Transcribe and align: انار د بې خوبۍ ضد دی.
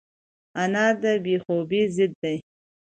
انار 0.61 0.93
د 1.03 1.05
بې 1.23 1.35
خوبۍ 1.43 1.81
ضد 1.95 2.11
دی. 2.21 2.37